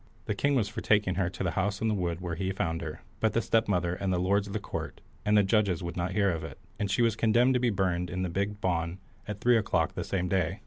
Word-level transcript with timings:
The 0.25 0.33
king 0.33 0.55
was 0.55 0.67
for 0.67 0.81
taking 0.81 1.13
her 1.13 1.29
to 1.29 1.43
the 1.43 1.51
house 1.51 1.79
in 1.79 1.87
the 1.87 1.93
wood 1.93 2.21
where 2.21 2.33
he 2.33 2.51
found 2.51 2.81
her, 2.81 3.01
but 3.19 3.33
the 3.33 3.39
stepmother, 3.43 3.93
and 3.93 4.11
the 4.11 4.17
lords 4.17 4.47
of 4.47 4.53
the 4.53 4.59
court, 4.59 4.99
and 5.23 5.37
the 5.37 5.43
judges 5.43 5.83
would 5.83 5.95
not 5.95 6.13
hear 6.13 6.31
of 6.31 6.43
it, 6.43 6.57
and 6.79 6.89
she 6.89 7.03
was 7.03 7.15
condemned 7.15 7.53
to 7.53 7.59
be 7.59 7.69
burned 7.69 8.09
in 8.09 8.23
the 8.23 8.27
big 8.27 8.59
bawn 8.59 8.97
at 9.27 9.39
three 9.39 9.57
o'clock 9.59 9.93
the 9.93 10.03
same 10.03 10.27
day. 10.27 10.57